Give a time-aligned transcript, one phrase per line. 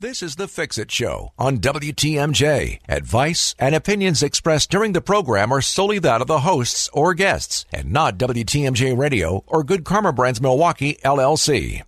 [0.00, 2.78] This is the Fix It Show on WTMJ.
[2.88, 7.64] Advice and opinions expressed during the program are solely that of the hosts or guests
[7.72, 11.82] and not WTMJ Radio or Good Karma Brands Milwaukee LLC.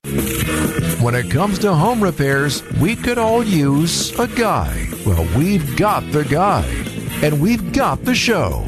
[1.00, 4.88] When it comes to home repairs, we could all use a guy.
[5.06, 6.67] Well, we've got the guy,
[7.22, 8.65] and we've got the show.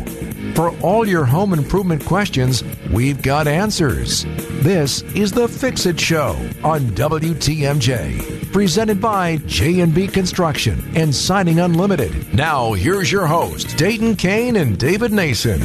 [0.55, 4.25] For all your home improvement questions, we've got answers.
[4.63, 12.35] This is the Fix It Show on WTMJ, presented by J&B Construction and Siding Unlimited.
[12.35, 15.59] Now, here's your host, Dayton Kane and David Nason.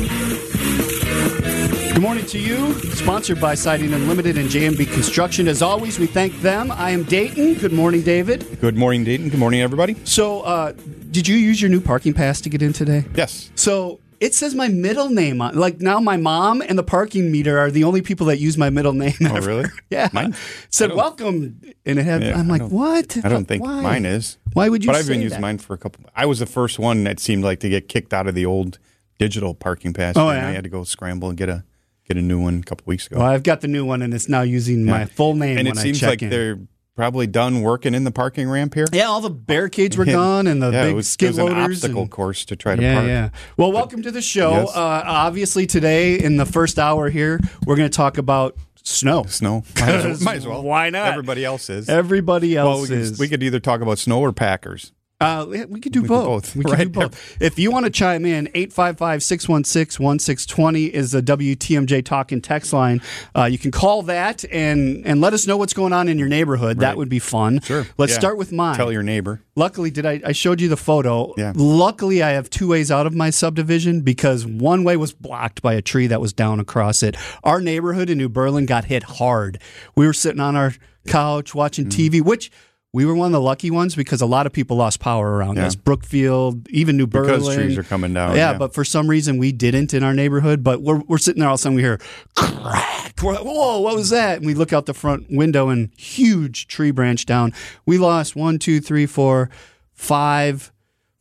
[1.93, 2.73] Good morning to you.
[2.91, 5.49] Sponsored by Siding Unlimited and J&B Construction.
[5.49, 6.71] As always, we thank them.
[6.71, 7.55] I am Dayton.
[7.55, 8.61] Good morning, David.
[8.61, 9.27] Good morning, Dayton.
[9.29, 9.97] Good morning, everybody.
[10.05, 10.71] So, uh,
[11.11, 13.03] did you use your new parking pass to get in today?
[13.15, 13.51] Yes.
[13.55, 15.55] So it says my middle name on.
[15.55, 18.69] Like now, my mom and the parking meter are the only people that use my
[18.69, 19.13] middle name.
[19.21, 19.47] Oh, ever.
[19.47, 19.65] really?
[19.89, 20.09] Yeah.
[20.13, 20.35] Mine-
[20.69, 22.23] said welcome, and it had.
[22.23, 23.17] Yeah, I'm like, don't- what?
[23.23, 23.81] I don't think Why?
[23.81, 24.37] mine is.
[24.53, 24.87] Why would you?
[24.91, 26.03] But I've been say using mine for a couple.
[26.15, 28.79] I was the first one that seemed like to get kicked out of the old
[29.19, 30.15] digital parking pass.
[30.17, 30.47] Oh, and yeah?
[30.47, 31.63] I had to go scramble and get a
[32.07, 33.17] get a new one a couple weeks ago.
[33.19, 35.77] Well, I've got the new one, and it's now using my full name and when
[35.77, 36.29] it I seems check like in.
[36.29, 36.59] they're
[36.97, 38.87] probably done working in the parking ramp here.
[38.91, 41.37] Yeah, all the barricades were gone, and the yeah, big it was, skid it was
[41.37, 41.77] an loaders.
[41.77, 43.07] obstacle and- course to try to Yeah, park.
[43.07, 43.29] yeah.
[43.55, 44.51] Well, welcome to the show.
[44.51, 44.75] Yes.
[44.75, 49.23] Uh, obviously, today in the first hour here, we're going to talk about snow.
[49.27, 49.63] Snow.
[49.79, 50.63] Might as, well, might as well.
[50.63, 51.07] Why not?
[51.09, 51.87] Everybody else is.
[51.87, 53.19] Everybody well, else we could, is.
[53.19, 54.91] we could either talk about snow or Packers.
[55.19, 56.53] Uh, we could do We both.
[56.53, 57.37] both, We could do both.
[57.41, 63.01] If you want to chime in, 855-616-1620 is the WTMJ talking text line.
[63.35, 66.27] Uh, you can call that and and let us know what's going on in your
[66.27, 66.81] neighborhood.
[66.81, 67.61] That would be fun.
[67.61, 67.87] Sure.
[67.97, 68.19] Let's Yeah.
[68.19, 68.75] start with mine.
[68.75, 69.41] Tell your neighbor.
[69.55, 70.21] Luckily, did I?
[70.23, 71.33] I showed you the photo.
[71.35, 71.51] Yeah.
[71.55, 75.73] Luckily, I have two ways out of my subdivision because one way was blocked by
[75.73, 77.15] a tree that was down across it.
[77.43, 79.57] Our neighborhood in New Berlin got hit hard.
[79.95, 80.73] We were sitting on our
[81.07, 81.89] couch watching Mm.
[81.91, 82.51] TV, which
[82.97, 85.57] we were one of the lucky ones because a lot of people lost power around
[85.57, 85.67] Yeah.
[85.67, 85.75] us.
[85.75, 87.39] Brookfield, even New Berlin.
[87.41, 88.35] Because trees are coming down.
[88.35, 90.63] Yeah, but for some reason we didn't in our neighborhood.
[90.63, 91.99] But we're, we're sitting there all of a sudden we hear
[92.35, 93.13] crack.
[93.21, 94.37] We're like, Whoa, what was that?
[94.37, 97.53] And we look out the front window and huge tree branch down.
[97.85, 99.49] We lost one, two, three, four,
[99.93, 100.71] five,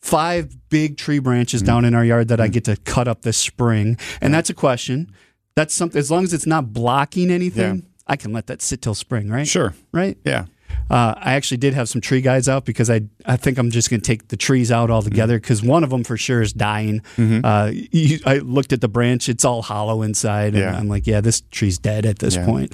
[0.01, 1.67] five big tree branches Mm.
[1.67, 3.99] down in our yard that I get to cut up this spring.
[4.21, 5.13] And that's a question.
[5.55, 5.99] That's something.
[5.99, 7.83] As long as it's not blocking anything, Yeah.
[8.07, 9.47] I can let that sit till spring, right?
[9.49, 9.75] Sure.
[9.93, 10.17] Right.
[10.25, 10.45] Yeah.
[10.89, 13.91] Uh, I actually did have some tree guys out because I I think I'm just
[13.91, 17.03] going to take the trees out altogether because one of them for sure is dying.
[17.19, 20.77] Uh, you, I looked at the branch; it's all hollow inside, and Yeah.
[20.79, 22.45] I'm like, yeah, this tree's dead at this Yeah.
[22.47, 22.73] point.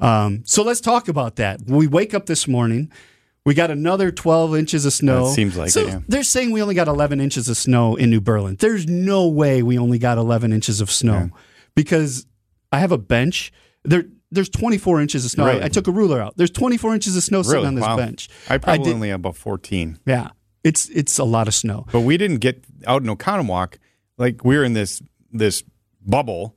[0.00, 1.60] Um, so let's talk about that.
[1.66, 2.90] We wake up this morning,
[3.46, 5.26] we got another 12 inches of snow.
[5.28, 6.00] That seems like so it, yeah.
[6.08, 8.56] They're saying we only got 11 inches of snow in New Berlin.
[8.58, 11.30] There's no way we only got 11 inches of snow
[11.76, 12.26] because
[12.72, 13.52] I have a bench.
[13.84, 15.44] There, there's 24 inches of snow.
[15.44, 15.64] I- Really?
[15.64, 16.36] I, took a ruler out.
[16.36, 17.96] There's 24 inches of snow sitting on this Wow.
[17.96, 18.28] bench.
[18.50, 19.98] I probably did- only have about 14.
[20.06, 20.28] Yeah,
[20.62, 21.86] it's it's a lot of snow.
[21.92, 23.74] But we didn't get out in Oconomowoc.
[24.18, 25.02] Like we were in this
[25.32, 25.62] this
[26.04, 26.56] bubble.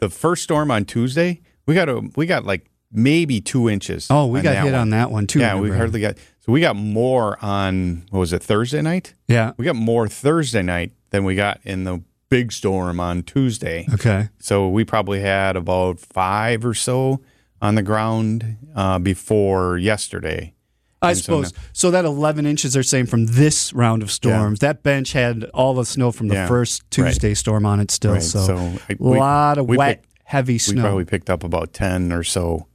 [0.00, 4.06] The first storm on Tuesday, we got a we got like maybe two inches.
[4.10, 4.74] Oh, we got hit one.
[4.74, 5.40] on that one too.
[5.40, 6.16] Yeah, we hardly got.
[6.40, 9.14] So we got more on what was it Thursday night?
[9.28, 9.52] Yeah.
[9.56, 12.02] We got more Thursday night than we got in the
[12.38, 13.86] big storm on Tuesday.
[13.94, 14.28] Okay.
[14.40, 17.20] So we probably had about five or so
[17.62, 20.52] on the ground uh, before yesterday.
[21.00, 21.52] I And so suppose.
[21.72, 24.58] So, that 11 inches they're saying from this round of storms.
[24.60, 26.46] That bench had all the snow from the Yeah.
[26.48, 28.14] first Tuesday storm on it still.
[28.14, 30.82] Right, So, so a I- we- lot of we wet, picked- heavy We snow.
[30.82, 32.66] probably picked up about ten or so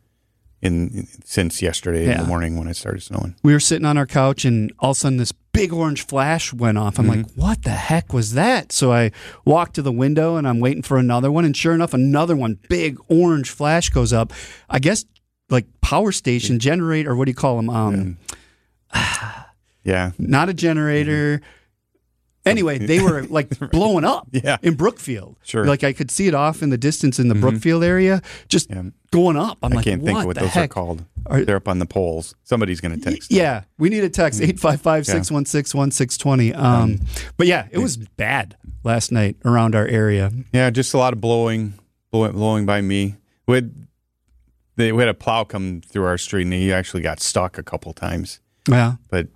[0.61, 3.33] in since yesterday in the morning when it started snowing.
[3.43, 6.53] we were sitting on our couch and all of a sudden this big orange flash
[6.53, 6.99] went off.
[6.99, 7.41] I'm like, Mm-hmm.
[7.41, 8.71] what the heck was that?
[8.71, 9.11] So I
[9.45, 11.45] walked to the window and I'm waiting for another one.
[11.45, 14.31] And sure enough, another one, big orange flash goes up.
[14.69, 15.05] I guess
[15.49, 17.69] like power station generator, or what do you call them?
[17.69, 18.17] Um,
[19.83, 21.41] Yeah, Not a generator.
[22.45, 24.57] Anyway, they were like blowing up Yeah.
[24.61, 25.35] in Brookfield.
[25.43, 25.61] Sure.
[25.63, 25.69] Mm-hmm.
[25.69, 28.83] Like I could see it off in the distance in the Brookfield area, just Yeah.
[29.11, 29.57] going up.
[29.61, 30.71] I'm I like, can't think what of what those heck?
[30.71, 31.03] are called.
[31.25, 32.33] Are- They're up on the poles.
[32.43, 33.29] Somebody's going to text.
[33.31, 36.53] Yeah, we need a text 855 616 1620.
[36.53, 36.99] Um,
[37.37, 40.31] but yeah, it was bad last night around our area.
[40.53, 41.73] Yeah, just a lot of blowing,
[42.11, 43.15] blowing, blowing by me.
[43.47, 43.75] We had,
[44.77, 47.63] they, we had a plow come through our street, and he actually got stuck a
[47.63, 48.39] couple times.
[48.67, 48.93] Yeah.
[49.09, 49.27] But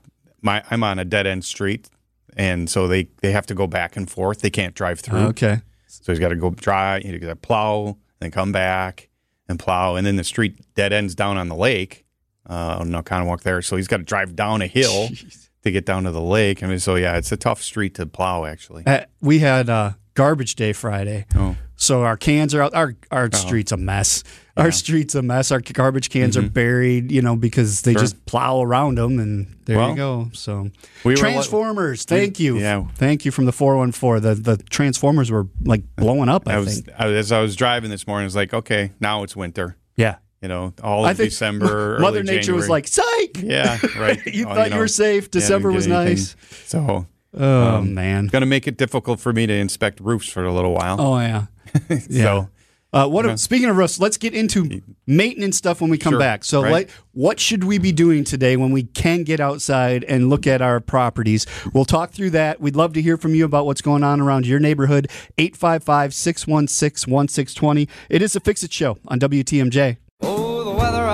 [0.42, 1.89] my I'm on a dead end street,
[2.38, 4.41] and so they they have to go back and forth.
[4.41, 5.19] They can't drive through.
[5.27, 5.62] Okay.
[5.88, 7.00] So he's got to go dry.
[7.00, 9.09] He's got to plow, then come back
[9.47, 12.06] and plow, and then the street dead ends down on the lake.
[12.50, 15.07] Uh, on Oconomowoc there, so he's got to drive down a hill
[15.63, 16.62] to get down to the lake.
[16.62, 18.83] I mean, so yeah, it's a tough street to plow actually.
[18.85, 21.25] Uh, we had uh, garbage day Friday.
[21.35, 22.74] Oh, So our cans are out.
[22.75, 24.25] Our our street's a mess.
[24.56, 25.52] Our street's a mess.
[25.52, 27.98] Our garbage cans are buried, you know, because they Mm-hmm.
[28.00, 28.04] Sure.
[28.04, 30.30] just plow around them, and there Well, you go.
[30.34, 30.70] So
[31.04, 32.86] we were transformers, thank you, yeah.
[32.96, 34.20] thank you from the four one four.
[34.20, 36.48] The the transformers were like blowing up.
[36.48, 39.24] I, I was I, as I was driving this morning, I was like, okay, now
[39.24, 39.78] it's winter.
[39.96, 40.18] yeah.
[40.42, 44.20] You know, all of December, Mother Nature was like, "Psych." yeah, right.
[44.26, 45.32] You Oh, thought you know, were safe.
[45.32, 46.16] December didn't was anything.
[46.18, 46.36] nice.
[46.66, 48.28] So Oh man.
[48.28, 50.98] going to make it difficult for me to inspect roofs for a little while.
[51.00, 51.46] Oh yeah.
[52.10, 52.24] yeah.
[52.24, 52.50] So
[52.94, 53.40] Uh, what?
[53.40, 56.44] Speaking of roofs, let's get into maintenance stuff when we come Sure, back.
[56.44, 56.72] So, right.
[56.72, 60.62] like, what should we be doing today when we can get outside and look at
[60.62, 61.48] our properties?
[61.74, 62.62] We'll talk through that.
[62.62, 65.10] We'd love to hear from you about what's going on around your neighborhood.
[65.40, 67.90] 855 616 1620.
[68.10, 69.98] It is a Fix It Show on WTMJ.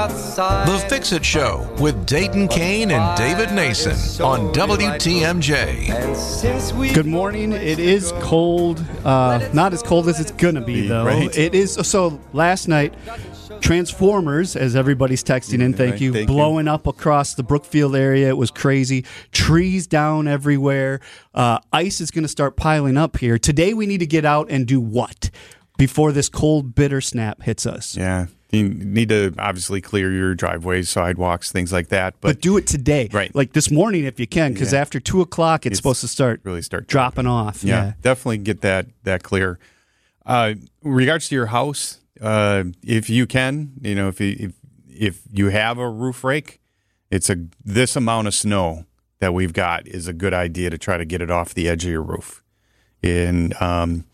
[0.10, 0.68] The outside.
[0.68, 5.90] The Fix It Show with Dayton Kane and David Nason on WTMJ.
[5.90, 7.52] And since we Good morning.
[7.54, 8.84] It is cold.
[9.06, 11.06] Uh, not as cold as it's gonna be, Be, though.
[11.06, 11.36] right.
[11.38, 11.74] It is.
[11.88, 12.94] So last night,
[13.62, 16.34] Transformers, as everybody's texting in, thank you, thank you.
[16.34, 18.30] blowing up across the Brookfield area.
[18.30, 19.06] It was crazy.
[19.32, 21.02] Trees down everywhere.
[21.34, 23.38] Uh, ice is going to start piling up here.
[23.38, 25.30] Today, we need to get out and do what
[25.78, 27.96] before this cold, bitter snap hits us?
[27.98, 32.16] yeah, you need to obviously clear your driveways, sidewalks, things like that.
[32.20, 33.34] But But, do it today, Right.
[33.36, 34.82] Like this morning, if you can, because Yeah.
[34.82, 37.64] after two o'clock, it's, supposed to start really start dropping off.
[37.64, 37.94] yeah, yeah.
[38.02, 39.60] definitely get that that clear.
[40.26, 44.54] Uh, regards to your house, uh, if you can, you know, if you, if
[44.88, 46.60] if you have a roof rake,
[47.12, 48.86] it's a this amount of snow
[49.20, 51.86] that we've got is a good idea to try to get it off the edge
[51.86, 52.44] of your roof.
[53.02, 54.06] In um,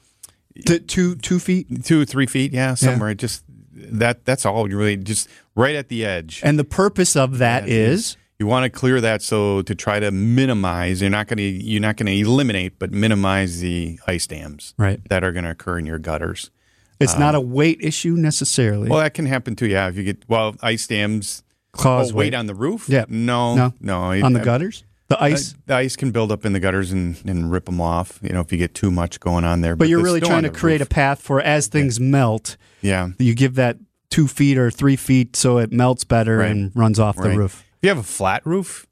[0.66, 1.84] two two feet.
[1.86, 3.14] two three feet, yeah, somewhere.
[3.14, 3.44] Just
[3.76, 6.42] that that's all you really just right at the edge.
[6.44, 10.12] And the purpose of that is you want to clear that so to try to
[10.12, 14.74] minimize you're not going to you're not going to eliminate but minimize the ice dams
[14.78, 15.00] Right.
[15.10, 16.52] that are going to occur in your gutters
[17.00, 18.90] it's not a weight issue necessarily.
[18.90, 21.44] well that can happen too yeah if you get well ice dams
[21.74, 23.06] Cause oh, weight on the roof Yeah.
[23.10, 23.74] no No.
[23.82, 25.56] no on the uh, gutters, the uh, ice.
[25.66, 28.40] the ice can build up in the gutters and, and rip them off you know
[28.42, 30.90] if you get too much going on there but you're really trying to create roof-
[30.90, 33.78] a path for as things melt, yeah you give that
[34.10, 36.52] two feet or three feet so it melts better Right.
[36.52, 37.64] and runs off the roof.
[37.78, 38.88] If you have a flat roof,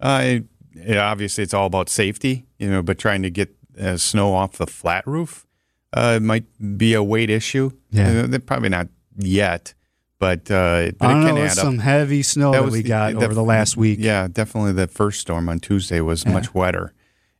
[0.00, 0.44] uh, it,
[0.74, 4.52] it- obviously it's all about safety, you know, but trying to get uh, snow off
[4.58, 5.46] the flat roof
[5.94, 6.44] uh, might
[6.76, 7.70] be a weight issue.
[7.90, 8.24] Yeah.
[8.24, 9.72] Uh, they're probably not yet,
[10.18, 11.28] but, uh, but I don't it know.
[11.28, 11.64] can It was up.
[11.64, 13.98] some heavy snow that, we got the- over the last week.
[14.00, 16.32] Yeah, definitely the first storm on Tuesday was Yeah.
[16.32, 16.92] much wetter.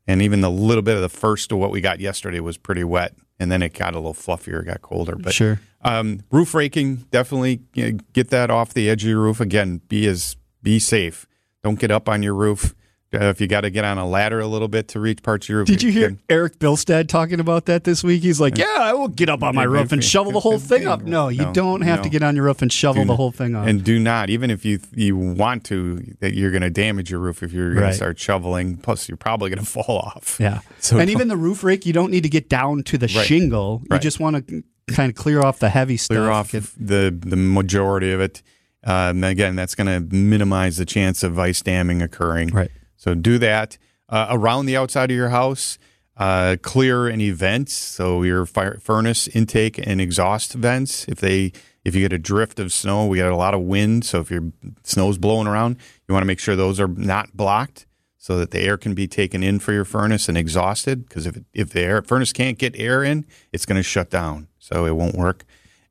[0.07, 2.85] And even the little bit of the first of what we got yesterday was pretty
[2.85, 3.15] wet.
[3.41, 5.15] And then it got a little fluffier, got colder.
[5.17, 5.61] But Sure.
[5.83, 9.41] um, roof raking, definitely you know, get that off the edge of your roof.
[9.41, 11.27] Again, be as be safe.
[11.63, 12.75] Don't get up on your roof.
[13.15, 15.47] Uh, if you got to get on a ladder a little bit to reach parts
[15.47, 15.69] of your roof.
[15.69, 18.23] Did you hear Eric Bilstad talking about that this week?
[18.23, 20.87] He's like, "Yeah, I will get up on my roof and shovel the whole thing
[20.87, 23.17] up." No, you No, don't have to get on your roof and shovel Do the
[23.17, 23.67] whole thing up.
[23.67, 27.21] And do not, even if you you want to, that you're going to damage your
[27.21, 27.91] roof if you're going Right.
[27.93, 28.77] to start shoveling.
[28.77, 30.37] Plus, you're probably going to fall off.
[30.39, 30.61] Yeah.
[30.79, 33.27] So and even the roof rake, you don't need to get down to the Right.
[33.27, 33.81] shingle.
[33.85, 34.03] You Right.
[34.03, 34.63] just want to
[34.95, 36.15] kind of clear off the heavy stuff.
[36.15, 38.43] clear off the the majority of it.
[38.85, 42.49] Um, again, that's going to minimize the chance of ice damming occurring.
[42.51, 42.71] Right.
[42.99, 43.79] So do that
[44.11, 45.79] uh, around the outside of your house.
[46.19, 51.07] Uh, clear any vents, so your fire, furnace intake and exhaust vents.
[51.07, 51.53] If they
[51.85, 54.05] if you get a drift of snow, we get a lot of wind.
[54.05, 54.53] So if your
[54.83, 55.77] snow's blowing around,
[56.09, 57.87] you want to make sure those are not blocked,
[58.17, 61.09] so that the air can be taken in for your furnace and exhausted.
[61.09, 64.49] Because if if the air furnace can't get air in, it's going to shut down,
[64.59, 65.45] so it won't work.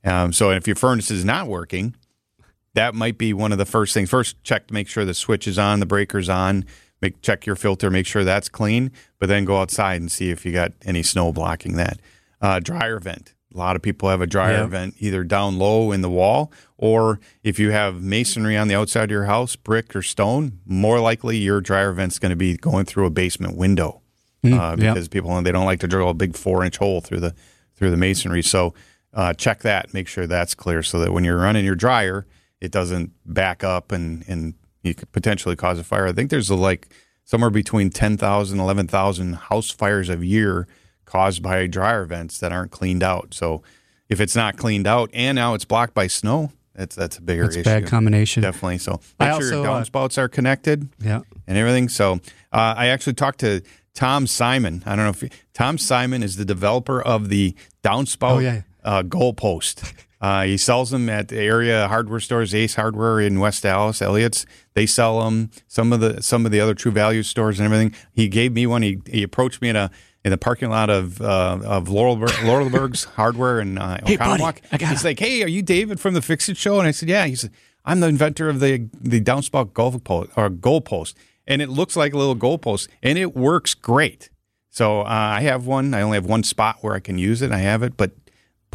[0.03, 1.95] Um, so if your furnace is not working,
[2.73, 4.09] that might be one of the first things.
[4.09, 6.65] First, check to make sure the switch is on, the breaker's on.
[7.01, 8.91] Make check your filter, make sure that's clean.
[9.19, 11.99] But then go outside and see if you got any snow blocking that.
[12.41, 13.33] Uh, dryer vent.
[13.53, 14.65] A lot of people have a dryer Yeah.
[14.67, 19.05] vent either down low in the wall, or if you have masonry on the outside
[19.05, 22.85] of your house, brick or stone, more likely your dryer vent's going to be going
[22.85, 24.01] through a basement window
[24.43, 24.93] uh, yeah.
[24.93, 27.33] because people they don't like to drill a big four inch hole through the
[27.75, 28.43] through the masonry.
[28.43, 28.73] So
[29.13, 32.27] uh, check that, make sure that's clear, so that when you're running your dryer,
[32.61, 34.53] it doesn't back up and and
[34.87, 36.07] you could potentially cause a fire.
[36.07, 36.87] I think there's like
[37.25, 40.67] somewhere between 10,000, 11,000 house fires a year
[41.05, 43.33] caused by dryer vents that aren't cleaned out.
[43.33, 43.61] So
[44.09, 47.43] if it's not cleaned out and now it's blocked by snow, that's that's a bigger
[47.43, 47.63] That's issue.
[47.63, 48.43] bad combination.
[48.43, 48.77] Definitely.
[48.77, 51.21] So I make sure your uh, downspouts are connected Yeah.
[51.47, 51.89] and everything.
[51.89, 52.13] So
[52.53, 53.61] uh, I actually talked to
[53.95, 54.83] Tom Simon.
[54.85, 58.61] I don't know if you, Tom Simon is the developer of the downspout Oh, yeah.
[58.83, 59.91] uh, goalpost.
[60.19, 64.45] Uh, he sells them at the area hardware stores, Ace Hardware in West Allis, Elliott's.
[64.73, 65.51] They sell them.
[65.67, 67.93] Some of the some of the other True Value stores and everything.
[68.13, 68.81] He gave me one.
[68.81, 69.91] He, he approached me in a
[70.25, 74.57] in the parking lot of uh, of Lorleberg, Lorleberg's Hardware in uh, Hey, buddy, Oconomowoc.
[74.71, 76.91] I got He's like, "Hey, are you David from the Fix It Show?" And I
[76.91, 77.51] said, "Yeah." He said,
[77.85, 81.95] "I'm the inventor of the the downspout golf post or goal post, and it looks
[81.95, 84.29] like a little goal post, and it works great."
[84.69, 85.93] So uh, I have one.
[85.93, 87.51] I only have one spot where I can use it.
[87.51, 88.11] I have it, but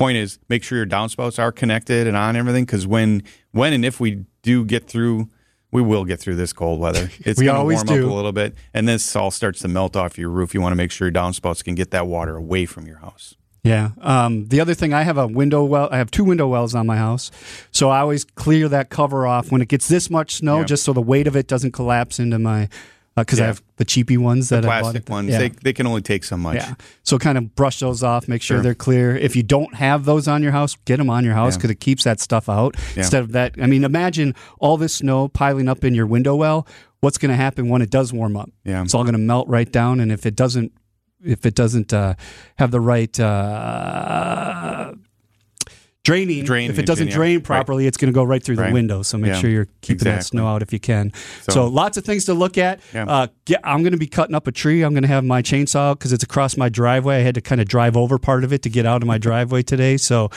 [0.03, 2.65] point is, make sure your downspouts are connected and on everything.
[2.65, 5.29] Because when when and if we do get through,
[5.71, 7.11] we will get through this cold weather.
[7.25, 8.07] It's We going to always warm do.
[8.07, 10.55] up a little bit, and this all starts to melt off your roof.
[10.55, 13.35] You want to make sure your downspouts can get that water away from your house.
[13.65, 13.91] Yeah.
[14.01, 15.89] Um, the other thing, I have a window well.
[15.93, 17.31] I have two window wells on my house,
[17.71, 20.65] so I always clear that cover off when it gets this much snow, Yeah.
[20.65, 22.69] just so the weight of it doesn't collapse into my.
[23.15, 23.47] Because I Yeah.
[23.49, 24.81] have the cheapy ones that I bought.
[24.81, 25.39] Plastic at the- ones, Yeah.
[25.39, 26.57] they, they can only take so much.
[26.57, 26.75] Yeah.
[27.03, 28.63] So kind of brush those off, make sure Sure.
[28.63, 29.15] they're clear.
[29.17, 31.59] If you don't have those on your house, get them on your house Yeah.
[31.59, 32.75] because it keeps that stuff out.
[32.95, 33.03] Yeah.
[33.03, 36.67] Instead of that, I mean, imagine all this snow piling up in your window well.
[37.01, 38.49] What's going to happen when it does warm up?
[38.65, 38.83] Yeah.
[38.83, 40.73] It's all going to melt right down, and if it doesn't,
[41.25, 42.15] if it doesn't uh,
[42.59, 43.19] have the right.
[43.21, 44.93] Uh,
[46.05, 46.45] Draining.
[46.45, 47.15] Drainage, if it doesn't yeah.
[47.15, 47.45] drain Right.
[47.45, 49.03] properly, it's going to go right through the window.
[49.03, 49.41] So make Yeah.
[49.41, 51.13] sure you're keeping that snow out if you can.
[51.43, 52.81] So, So- lots of things to look at.
[52.93, 53.05] Yeah.
[53.05, 54.83] Uh, get, I'm going to be cutting up a tree.
[54.83, 57.19] I'm going to have my chainsaw because it's across my driveway.
[57.19, 59.17] I had to kind of drive over part of it to get out of my
[59.17, 59.97] driveway today.
[59.97, 60.29] So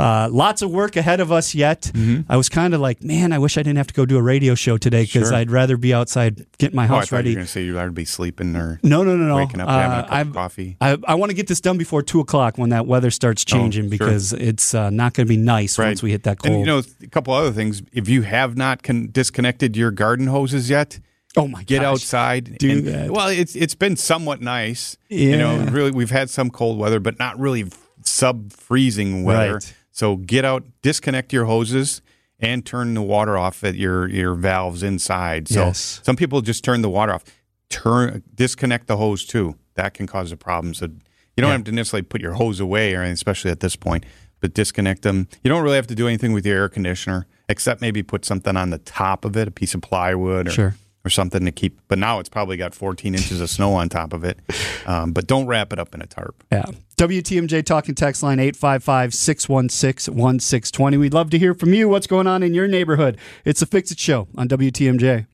[0.00, 1.92] uh, lots of work ahead of us yet.
[2.28, 4.22] I was kind of like, man, I wish I didn't have to go do a
[4.22, 5.36] radio show today because Sure.
[5.36, 7.30] I'd rather be outside getting my Oh, I house you ready.
[7.30, 9.36] were going to say you'd rather be sleeping or No, no, no, no.
[9.36, 10.76] waking up and having a Uh, cup I've- of coffee.
[10.80, 13.84] I, I want to get this done before two o'clock when that weather starts changing
[13.84, 13.90] sure.
[13.90, 15.88] because it's uh, not going to be nice Right.
[15.88, 16.52] once we hit that cold.
[16.54, 17.82] And you know, a couple other things.
[17.92, 20.98] If you have not con- disconnected your garden hoses yet,
[21.36, 21.92] oh my get gosh.
[21.92, 22.58] outside.
[22.58, 23.10] Do and- that.
[23.10, 24.96] Well, it's it's been somewhat nice.
[25.08, 27.66] You know, really, we've had some cold weather, but not really
[28.04, 29.54] sub freezing weather.
[29.54, 29.74] Right.
[29.92, 32.00] So get out, disconnect your hoses,
[32.40, 35.48] and turn the water off at your your valves inside.
[35.48, 36.00] So Yes.
[36.02, 37.24] some people just turn the water off.
[37.70, 39.56] Turn disconnect the hose too.
[39.74, 40.74] That can cause a problem.
[40.74, 41.52] So you don't Yeah.
[41.52, 44.04] have to necessarily put your hose away or anything, especially at this point.
[44.42, 45.28] But disconnect them.
[45.42, 48.56] You don't really have to do anything with your air conditioner, except maybe put something
[48.56, 50.74] on the top of it, a piece of plywood or Sure.
[51.06, 51.80] or something to keep.
[51.88, 54.38] But now it's probably got 14 inches of snow on top of it.
[54.84, 56.42] Um, but don't wrap it up in a tarp.
[56.50, 56.64] Yeah.
[56.96, 60.96] WTMJ talking text line 855 616 1620.
[60.96, 61.88] We'd love to hear from you.
[61.88, 63.16] What's going on in your neighborhood?
[63.44, 65.26] It's a Fix It Show on WTMJ.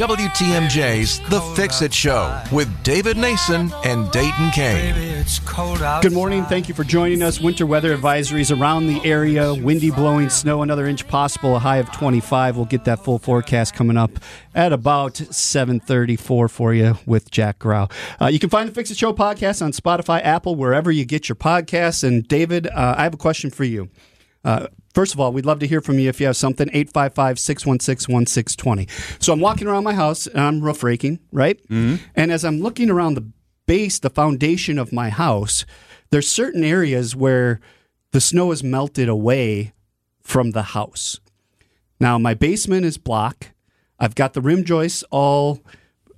[0.00, 4.94] WTMJ's The Fix It Show with David Nason and Dayton Kane.
[4.94, 6.02] Baby, it's cold outside.
[6.02, 6.42] Good morning.
[6.46, 7.38] Thank you for joining us.
[7.38, 9.52] Winter weather advisories around the area.
[9.52, 11.54] Windy, blowing, snow, another inch possible.
[11.54, 12.56] A high of 25.
[12.56, 14.12] We'll get that full forecast coming up
[14.54, 17.88] at about 7:34 for you with Jack Grau.
[18.18, 21.28] Uh, you can find the Fix It Show podcast on Spotify, Apple, wherever you get
[21.28, 22.02] your podcasts.
[22.02, 23.90] And David, uh, I have a question for you.
[24.46, 26.68] Uh, first of all, we'd love to hear from you if you have something.
[26.68, 28.88] 855 616 1620.
[29.18, 31.60] So I'm walking around my house and I'm roof raking, right?
[31.68, 32.04] Mm-hmm.
[32.14, 33.26] And as I'm looking around the
[33.66, 35.64] base, the foundation of my house,
[36.10, 37.60] there's certain areas where
[38.12, 39.72] the snow is melted away
[40.22, 41.20] from the house.
[41.98, 43.48] Now, my basement is block.
[43.98, 45.60] I've got the rim joists all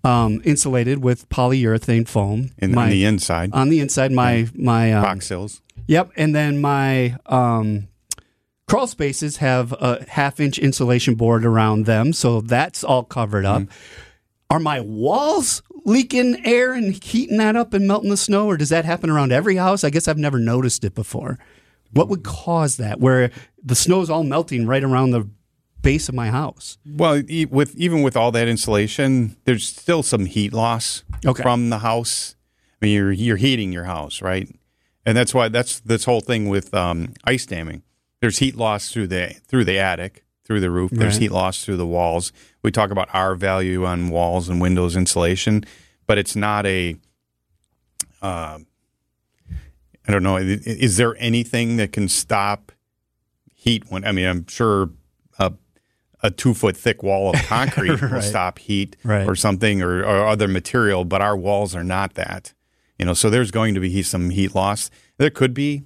[0.04, 2.50] um, insulated with polyurethane foam.
[2.58, 5.62] In, my, on the inside, on the inside, my my um, box sills.
[5.86, 7.88] Yep, and then my um,
[8.68, 13.62] crawl spaces have a half inch insulation board around them, so that's all covered up.
[14.50, 18.68] Are my walls leaking air and heating that up and melting the snow, or does
[18.68, 19.82] that happen around every house?
[19.84, 21.38] I guess I've never noticed it before.
[21.92, 23.30] What would cause that, where
[23.62, 25.28] the snow is all melting right around the
[25.82, 26.78] base of my house?
[26.86, 31.42] Well, e- with even with all that insulation, there's still some heat loss Okay.
[31.42, 32.36] from the house.
[32.80, 34.48] I mean, you're you're heating your house, right?
[35.04, 37.82] And that's why that's this whole thing with um, ice damming.
[38.22, 40.92] There's heat loss through the through the attic, through the roof.
[40.92, 41.22] There's Right.
[41.22, 42.32] heat loss through the walls.
[42.62, 45.64] We talk about R value on walls and windows insulation,
[46.06, 46.96] but it's not a.
[48.22, 48.60] Uh,
[50.06, 50.36] I don't know.
[50.36, 52.70] Is there anything that can stop
[53.52, 53.84] heat?
[53.90, 54.90] When I mean, I'm sure
[55.40, 55.52] a
[56.22, 59.26] a two foot thick wall of concrete will stop heat Right.
[59.28, 62.54] or something or, or other material, but our walls are not that.
[63.00, 64.90] You know, so there's going to be some heat loss.
[65.18, 65.82] There could be.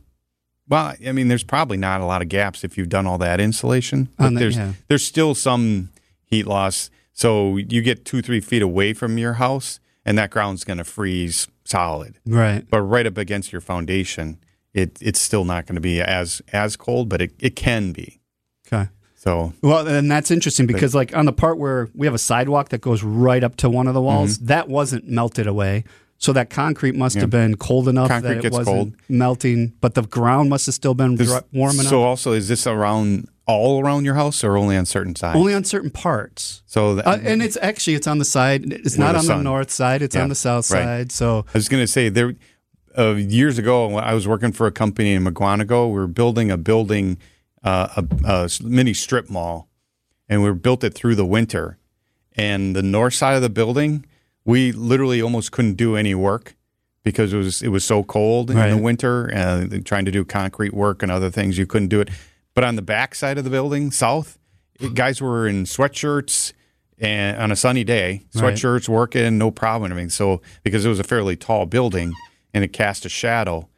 [0.68, 3.40] Well, I mean, there's probably not a lot of gaps if you've done all that
[3.40, 4.72] insulation, but the- there's yeah.
[4.88, 5.90] there's still some
[6.24, 6.90] heat loss.
[7.12, 10.84] So you get two three feet away from your house, and that ground's going to
[10.84, 12.18] freeze solid.
[12.26, 12.64] Right.
[12.68, 14.38] But right up against your foundation,
[14.74, 18.20] it it's still not going to be as as cold, but it, it can be.
[18.66, 18.90] Okay.
[19.14, 22.68] So Well, and that's interesting because, like, on the part where we have a sidewalk
[22.68, 24.46] that goes right up to one of the walls, Mm-hmm.
[24.46, 25.84] that wasn't melted away.
[26.18, 28.92] So that concrete must have been cold enough Concrete that it wasn't cold.
[29.08, 31.86] melting, but the ground must have still been Does- dry, warm enough.
[31.90, 35.36] So also, is this around all around your house or only on certain sides?
[35.38, 36.62] Only on certain parts.
[36.66, 38.64] so that, Uh, and it's actually it's on the side.
[38.72, 40.00] It's not the on sun- the north side.
[40.02, 40.82] It's Yeah, on the south right.
[40.82, 41.12] side.
[41.12, 42.34] So I was going to say there
[42.98, 45.86] uh, years ago I was working for a company in Mukwonago.
[45.88, 47.18] We were building a building,
[47.62, 49.68] uh, a, a mini strip mall,
[50.30, 51.76] and we built it through the winter.
[52.38, 54.06] And the north side of the building,
[54.46, 56.54] we literally almost couldn't do any work
[57.02, 59.26] because it was it was so cold in the winter.
[59.26, 62.08] And trying to do concrete work and other things, you couldn't do it.
[62.54, 64.38] But on the back side of the building, south,
[64.94, 66.52] guys were in sweatshirts
[66.98, 68.54] and on a sunny day, Right.
[68.54, 69.92] sweatshirts working, no problem.
[69.92, 72.14] I mean, so because it was a fairly tall building
[72.54, 73.68] and it cast a shadow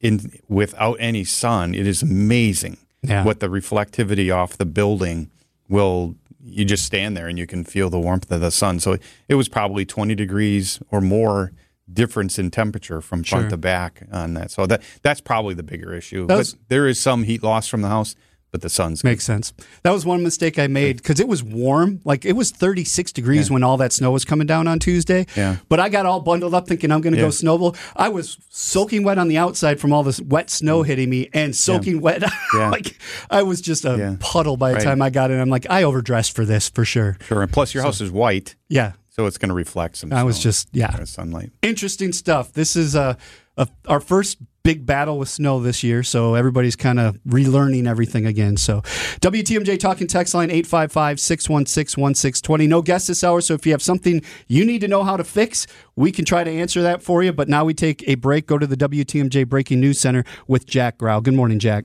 [0.00, 3.24] in without any sun, it is amazing Yeah.
[3.24, 5.30] what the reflectivity off the building
[5.68, 6.14] will.
[6.40, 8.80] You just stand there and you can feel the warmth of the sun.
[8.80, 8.96] So
[9.28, 11.52] it was probably 20 degrees or more
[11.92, 13.50] difference in temperature from front Sure.
[13.50, 14.50] to back on that.
[14.50, 16.26] So that that's probably the bigger issue.
[16.26, 18.14] That was- but there is some heat loss from the house,
[18.50, 19.52] but the sun's Makes sense.
[19.82, 22.00] That was one mistake I made because it was warm.
[22.04, 25.26] Like it was 36 degrees when all that snow was coming down on Tuesday.
[25.36, 25.56] Yeah.
[25.68, 27.26] But I got all bundled up thinking I'm going to Yeah.
[27.26, 27.76] go snowball.
[27.94, 31.54] I was soaking wet on the outside from all this wet snow hitting me and
[31.54, 32.22] soaking wet.
[32.22, 32.32] Mm.
[32.58, 32.70] Yeah.
[32.70, 32.98] like
[33.30, 34.16] I was just a Yeah.
[34.20, 34.84] puddle by the Right.
[34.84, 35.38] time I got in.
[35.40, 37.18] I'm like, I overdressed for this for sure.
[37.26, 37.42] sure.
[37.42, 38.92] And plus, your house is white, Yeah.
[39.10, 40.12] so it's going to reflect some.
[40.12, 41.04] I was just, yeah.
[41.04, 41.50] sunlight.
[41.62, 42.52] interesting stuff.
[42.54, 43.14] This is uh,
[43.58, 48.26] a, our first big battle with snow this year, so everybody's kind of relearning everything
[48.26, 48.56] again.
[48.56, 48.82] So,
[49.20, 52.66] WTMJ talking text line 855 616 1620.
[52.66, 55.24] No guests this hour, so if you have something you need to know how to
[55.24, 57.32] fix, we can try to answer that for you.
[57.32, 60.98] But now we take a break, go to the WTMJ Breaking News Center with Jack
[60.98, 61.20] Grau.
[61.20, 61.84] Good morning, Jack.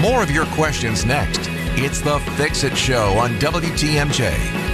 [0.00, 1.40] More of your questions next.
[1.78, 4.65] It's the Fix It Show on WTMJ.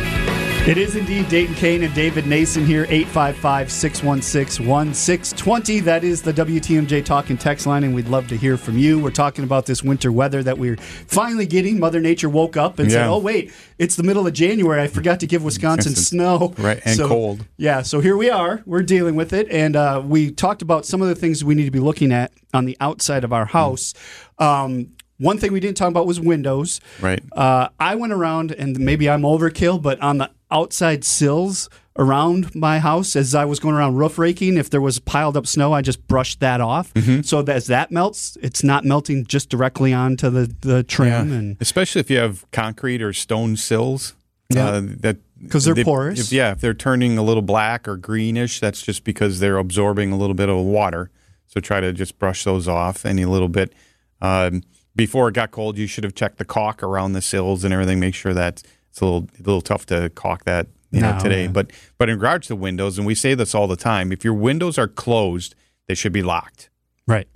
[0.64, 5.80] It is indeed Dayton Kane and David Nason here, 855 616 1620.
[5.80, 9.00] That is the WTMJ talking text line, and we'd love to hear from you.
[9.00, 11.80] We're talking about this winter weather that we're finally getting.
[11.80, 14.80] Mother Nature woke up and said, oh, wait, it's the middle of January.
[14.80, 16.54] I forgot to give Wisconsin snow.
[16.56, 17.44] Right, and So- cold.
[17.56, 18.62] Yeah, so here we are.
[18.64, 19.50] We're dealing with it.
[19.50, 22.30] And uh, we talked about some of the things we need to be looking at
[22.54, 23.94] on the outside of our house.
[24.38, 26.80] Um, one thing we didn't talk about was windows.
[27.00, 27.22] Right.
[27.32, 32.78] Uh, I went around, and maybe I'm overkill, but on the outside sills around my
[32.78, 35.82] house, as I was going around roof raking, if there was piled up snow, I
[35.82, 36.92] just brushed that off.
[36.94, 37.22] Mm-hmm.
[37.22, 41.32] So that as that melts, it's not melting just directly onto the, the trim.
[41.32, 44.14] And especially if you have concrete or stone sills.
[44.48, 44.66] Yeah.
[44.68, 45.16] uh, that
[45.48, 46.20] 'Cause they're they- porous.
[46.20, 50.12] If, yeah, if they're turning a little black or greenish, that's just because they're absorbing
[50.12, 51.10] a little bit of water.
[51.46, 53.72] So try to just brush those off any little bit.
[54.20, 54.62] Um,
[54.94, 58.00] before it got cold, you should have checked the caulk around the sills and everything.
[58.00, 61.18] Make sure that it's a little a little tough to caulk that you know No,
[61.20, 61.42] today.
[61.44, 61.48] yeah.
[61.48, 64.34] But but in regards to windows, and we say this all the time, if your
[64.34, 65.54] windows are closed,
[65.88, 66.68] they should be locked.
[67.06, 67.28] right.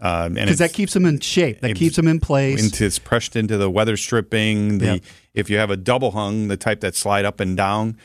[0.00, 2.60] Um, and Because that keeps them in shape, that keeps them in place.
[2.64, 4.78] into it's pressed into the weather stripping.
[4.78, 5.02] The Yep.
[5.34, 7.96] if you have a double hung, the type that slide up and down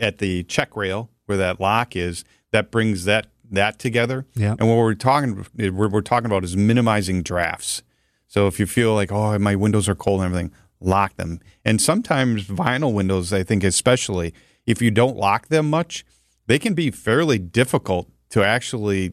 [0.00, 4.26] at the check rail where that lock is, that brings that that together.
[4.34, 4.58] Yep.
[4.58, 7.82] And what we're talking what we're talking about is minimizing drafts.
[8.26, 11.40] So if you feel like oh my windows are cold and everything, lock them.
[11.64, 14.34] And sometimes vinyl windows, I think especially
[14.66, 16.04] if you don't lock them much,
[16.46, 19.12] they can be fairly difficult to actually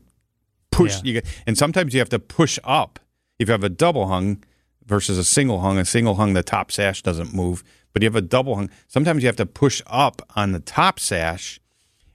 [0.72, 0.96] push.
[0.98, 1.02] Yeah.
[1.04, 3.00] You get, and sometimes you have to push up.
[3.40, 4.44] If you have a double hung
[4.86, 7.64] versus a single hung, a single hung, the top sash doesn't move.
[7.94, 8.70] But you have a double hung.
[8.88, 11.60] Sometimes you have to push up on the top sash,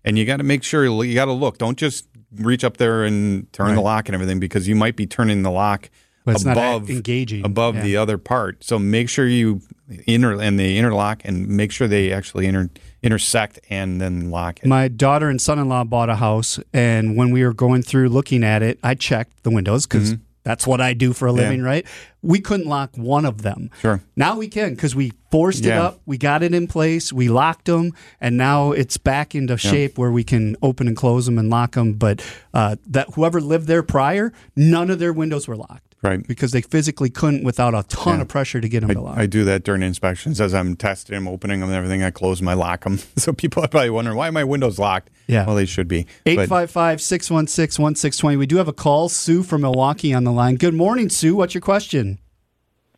[0.05, 1.59] and you got to make sure you got to look.
[1.59, 5.07] Don't just reach up there and turn the lock and everything because you might be
[5.07, 5.89] turning the lock
[6.29, 7.45] But it's not above engaging.
[7.45, 7.83] above Yeah.
[7.83, 8.62] the other part.
[8.64, 9.62] So make sure you
[10.07, 12.69] inter and they interlock and make sure they actually inter,
[13.03, 14.67] intersect and then lock it.
[14.67, 18.09] My daughter and son in law bought a house, and when we were going through
[18.11, 21.38] looking at it, I checked the windows because that's what I do for a Mm-hmm.
[21.41, 21.45] Yeah.
[21.49, 21.87] living, right?
[22.23, 23.71] We couldn't lock one of them.
[23.81, 24.03] Sure.
[24.17, 27.67] Now we can because we forced it up, we got it in place, we locked
[27.67, 31.49] them, and now it's back into shape where we can open and close them and
[31.51, 31.93] lock them.
[31.95, 35.88] But uh, that whoever lived there prior, none of their windows were locked.
[36.01, 36.25] Right.
[36.27, 38.23] Because they physically couldn't without a ton Yeah.
[38.23, 39.19] of pressure to get them to lock.
[39.19, 42.05] I do that during inspections as I'm testing them, opening them, and everything.
[42.05, 42.99] I close them, I lock them.
[43.17, 45.11] So people are probably wondering why are my windows locked.
[45.27, 45.45] Yeah.
[45.45, 46.07] well they should be.
[46.25, 48.37] But 855 616 1620.
[48.37, 49.09] We do have a call.
[49.09, 50.55] Sue from Milwaukee on the line.
[50.55, 51.35] Good morning, Sue.
[51.35, 52.19] What's your question?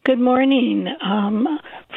[0.05, 0.87] Good morning.
[1.03, 1.47] Um,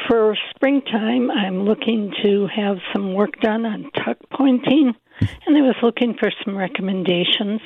[0.08, 5.76] for springtime, I'm looking to have some work done on tuck pointing, and I was
[5.82, 7.60] looking for some recommendations.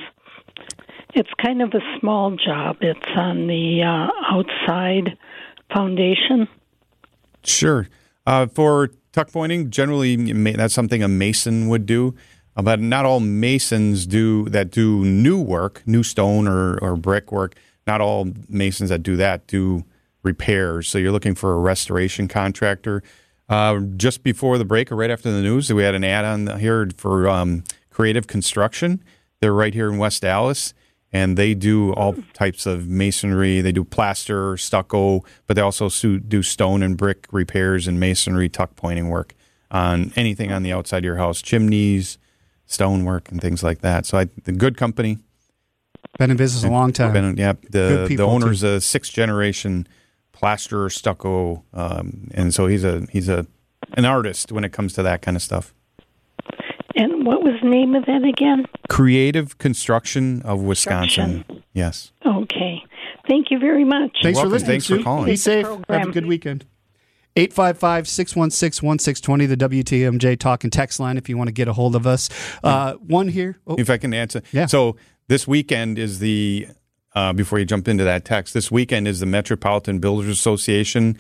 [1.14, 2.79] It's kind of a small job.
[2.81, 5.16] It's on the uh, outside
[5.73, 6.49] foundation.
[7.44, 7.88] Sure.
[8.27, 10.16] Uh, for tuck pointing, generally
[10.53, 12.14] that's something a mason would do,
[12.57, 17.33] uh, but not all masons do that do new work, new stone or, or brick
[17.33, 17.55] work.
[17.87, 19.85] Not all masons that do that do
[20.23, 20.88] repairs.
[20.88, 23.03] So you're looking for a restoration contractor.
[23.49, 26.59] Uh, just before the break or right after the news, we had an ad on
[26.61, 29.03] here for um, Creative Construction.
[29.40, 30.75] They're right here in West Allis,
[31.12, 33.61] and they do all types of masonry.
[33.61, 38.77] They do plaster, stucco, but they also do stone and brick repairs and masonry tuck
[38.77, 39.35] pointing work
[39.71, 42.18] on anything on the outside of your house, chimneys,
[42.66, 44.07] stonework, and things like that.
[44.07, 45.18] So I, the good company.
[46.18, 47.12] Been in business a long time.
[47.12, 49.87] Been, yeah, the the owner's a sixth generation
[50.33, 53.47] plasterer, stucco, um, and so he's a he's a
[53.94, 55.75] an artist when it comes to that kind of stuff.
[56.94, 58.66] And what was the name of that again?
[58.88, 61.44] Creative Construction of Wisconsin.
[61.72, 62.12] Yes.
[62.24, 62.83] Okay.
[63.29, 64.16] Thank you very much.
[64.22, 64.81] Thanks for listening.
[64.81, 65.27] Thanks for calling.
[65.27, 65.66] Be safe.
[65.88, 66.64] Have a good weekend.
[67.37, 71.72] 855 616 1620, the WTMJ talk and text line if you want to get a
[71.72, 72.29] hold of us.
[72.64, 73.59] Uh, one here.
[73.66, 74.42] Oh, If I can answer.
[74.51, 74.66] Yeah.
[74.66, 74.96] So
[75.29, 76.66] this weekend is the
[77.14, 78.55] uh, before you jump into that text.
[78.55, 81.16] This weekend is the Metropolitan Builders Association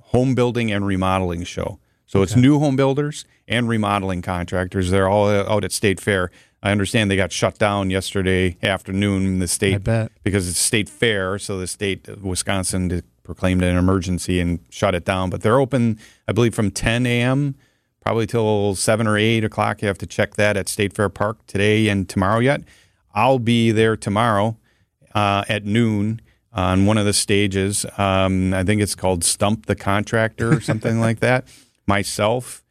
[0.00, 1.78] home building and remodeling show.
[2.06, 4.90] So it's new home builders and remodeling contractors.
[4.90, 6.30] They're all out at State Fair.
[6.62, 9.38] I understand they got shut down yesterday afternoon.
[9.38, 10.12] The state I bet.
[10.22, 15.04] because it's state fair, so the state of Wisconsin proclaimed an emergency and shut it
[15.04, 15.28] down.
[15.28, 17.54] But they're open, I believe, from 10 a.m.
[18.00, 19.82] probably till seven or eight o'clock.
[19.82, 22.38] You have to check that at State Fair Park today and tomorrow.
[22.38, 22.62] Yet
[23.14, 24.56] I'll be there tomorrow
[25.14, 27.84] uh, at noon on one of the stages.
[27.98, 31.46] Um, I think it's called Stump the Contractor or something like that.
[31.86, 32.63] Myself,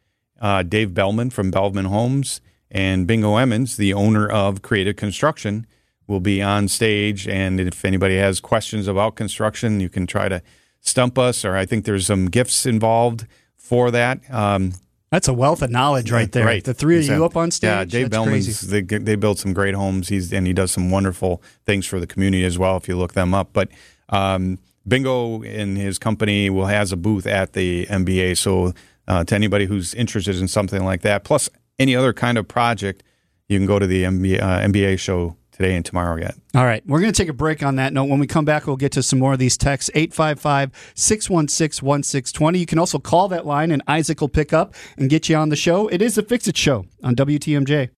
[0.44, 5.66] uh, Dave Belman from Belman Homes, and Bingo Emmons, the owner of Creative Construction,
[6.06, 7.26] will be on stage.
[7.26, 10.42] And if anybody has questions about construction, you can try to
[10.80, 11.46] stump us.
[11.46, 13.26] Or I think there's some gifts involved
[13.56, 14.20] for that.
[14.30, 14.72] Um,
[15.10, 16.44] that's a wealth of knowledge right there.
[16.44, 16.62] Right.
[16.62, 17.68] The three of you up on stage.
[17.68, 20.08] Yeah, Dave that's Belman's they, they build some great homes.
[20.08, 22.76] He's and he does some wonderful things for the community as well.
[22.76, 23.70] If you look them up, but
[24.10, 28.36] um, Bingo and his company will has a booth at the MBA.
[28.36, 28.74] So
[29.08, 33.02] uh, to anybody who's interested in something like that, plus any other kind of project,
[33.48, 36.34] you can go to the MBA, uh, MBA show today and tomorrow yet.
[36.54, 36.82] All right.
[36.86, 38.06] We're going to take a break on that note.
[38.06, 42.58] When we come back, we'll get to some more of these texts 855 616 1620.
[42.58, 45.48] You can also call that line, and Isaac will pick up and get you on
[45.48, 45.88] the show.
[45.88, 47.90] It is the Fix It Show on WTMJ.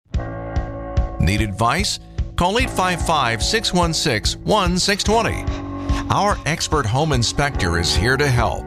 [1.21, 1.99] Need advice?
[2.37, 5.67] Call 855 616 1620.
[6.11, 8.65] Our expert home inspector is here to help.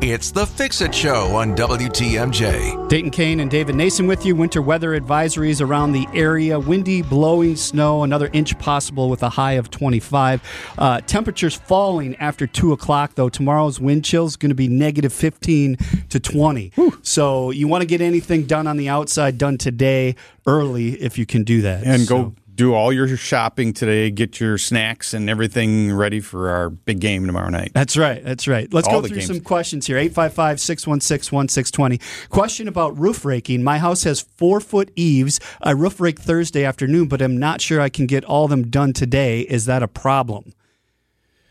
[0.00, 2.88] It's the Fix It Show on WTMJ.
[2.88, 4.36] Dayton Kane and David Nason with you.
[4.36, 6.58] Winter weather advisories around the area.
[6.58, 10.40] Windy, blowing snow, another inch possible with a high of 25.
[10.78, 13.28] Uh, temperatures falling after 2 o'clock, though.
[13.28, 15.76] Tomorrow's wind chill is going to be negative 15
[16.10, 16.72] to 20.
[17.02, 20.14] So you want to get anything done on the outside done today
[20.46, 21.82] early if you can do that.
[21.84, 24.10] And So- go do all your shopping today.
[24.10, 27.70] Get your snacks and everything ready for our big game tomorrow night.
[27.72, 28.22] That's right.
[28.22, 28.70] That's right.
[28.74, 29.28] Let's All go through games.
[29.28, 29.96] some questions here.
[29.96, 32.28] 855 616 1620.
[32.28, 33.62] Question about roof raking.
[33.62, 35.38] My house has four foot eaves.
[35.62, 38.92] I roof rake Thursday afternoon, but I'm not sure I can get all them done
[38.92, 39.42] today.
[39.42, 40.52] Is that a problem?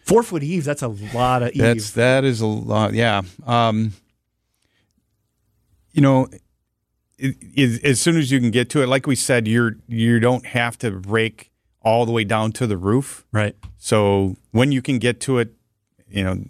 [0.04, 1.94] Four foot eaves, that's a lot of That's eaves.
[1.94, 2.94] that is a lot.
[2.94, 3.22] Yeah.
[3.46, 3.94] Um,
[5.94, 6.28] you know,
[7.18, 10.20] it, it, as soon as you can get to it, like we said, you're you
[10.20, 11.52] don't have to rake
[11.82, 13.26] all the way down to the roof.
[13.32, 13.56] Right.
[13.78, 15.54] So when you can get to it,
[16.10, 16.44] you know,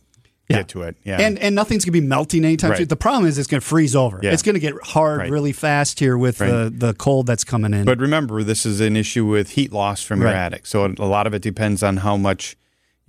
[0.50, 0.58] Yeah.
[0.58, 0.98] get to it.
[1.04, 1.20] Yeah.
[1.22, 2.78] And and nothing's going to be melting anytime Right.
[2.80, 2.88] soon.
[2.88, 4.20] The problem is it's going to freeze over.
[4.24, 4.32] Yeah.
[4.34, 5.30] It's going to get hard Right.
[5.30, 6.50] really fast here with Right.
[6.50, 7.86] the, the cold that's coming in.
[7.86, 10.66] But remember, this is an issue with heat loss from your attic.
[10.66, 12.56] So a lot of it depends on how much,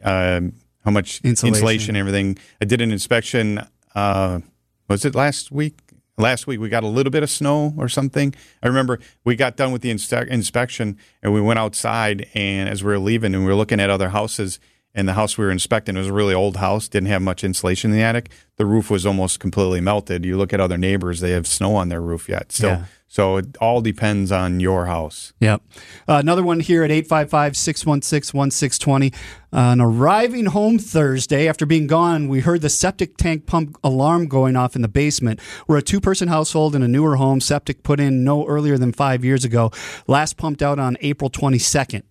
[0.03, 0.53] um,
[0.85, 1.49] how much Insulation.
[1.55, 1.97] insulation.
[1.97, 2.39] and everything.
[2.61, 3.63] I did an inspection.
[3.95, 4.41] Uh,
[4.89, 5.79] was it last week?
[6.19, 8.35] Last week we got a little bit of snow or something.
[8.61, 12.83] I remember we got done with the inste- inspection and we went outside and as
[12.83, 14.59] we were leaving and we were looking at other houses
[14.99, 17.93] and the house we were inspecting was a really old house, didn't have much insulation
[17.93, 18.31] in the attic.
[18.57, 20.25] The roof was almost completely melted.
[20.25, 22.51] You look at other neighbors, they have snow on their roof yet.
[22.51, 22.85] Still, Yeah.
[23.07, 25.33] so it all depends on your house.
[25.39, 25.63] Yep.
[26.09, 29.13] Uh, another one here at 855 616 1620.
[29.53, 34.57] On arriving home Thursday, after being gone, we heard the septic tank pump alarm going
[34.57, 35.39] off in the basement.
[35.69, 38.93] We're a two person household in a newer home, septic put in no earlier than
[38.93, 39.71] five years ago,
[40.09, 42.03] last pumped out on April 22nd.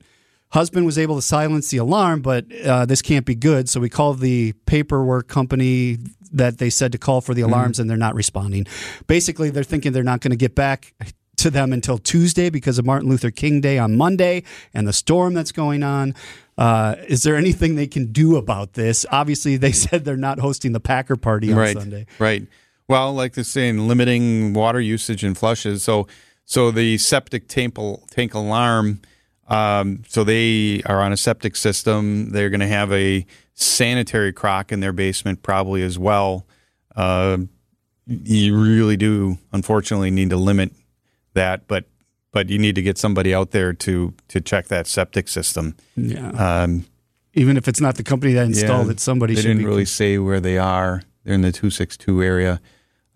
[0.51, 3.67] Husband was able to silence the alarm, but uh, this can't be good.
[3.67, 5.97] So we called the paperwork company
[6.31, 8.65] that they said to call for the alarms, and they're not responding.
[9.07, 10.93] Basically, they're thinking they're not going to get back
[11.37, 15.33] to them until Tuesday because of Martin Luther King Day on Monday and the storm
[15.33, 16.15] that's going on.
[16.57, 19.05] Uh, is there anything they can do about this?
[19.11, 22.05] Obviously, they said they're not hosting the Packer party on right, Sunday.
[22.19, 22.47] Right.
[22.87, 25.83] Well, like they're saying, limiting water usage and flushes.
[25.83, 26.07] So,
[26.45, 27.77] so the septic tank,
[28.09, 29.01] tank alarm
[29.47, 32.31] Um, so they are on a septic system.
[32.31, 36.45] They're going to have a sanitary crock in their basement probably as well.
[36.95, 37.37] Uh,
[38.05, 40.71] you really do, unfortunately, need to limit
[41.33, 41.85] that, but
[42.31, 45.75] but you need to get somebody out there to to check that septic system.
[45.95, 46.29] Yeah.
[46.31, 46.85] Um,
[47.33, 49.65] Even if it's not the company that installed yeah, it, somebody They didn't be.
[49.65, 51.01] really say where they are.
[51.23, 52.59] They're in the two six two area.